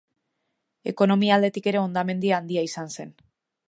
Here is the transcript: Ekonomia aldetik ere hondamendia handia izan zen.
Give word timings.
Ekonomia 0.93 1.37
aldetik 1.37 1.71
ere 1.73 1.83
hondamendia 1.85 2.41
handia 2.43 2.69
izan 2.71 2.95
zen. 2.99 3.19